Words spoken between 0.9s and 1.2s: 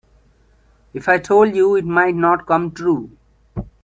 If I